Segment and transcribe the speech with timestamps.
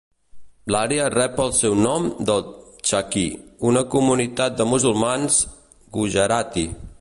[0.75, 2.41] L'àrea rep el seu nom del
[2.93, 3.37] Chakee,
[3.73, 5.39] una comunitat de musulmans
[5.99, 6.67] Gujarati.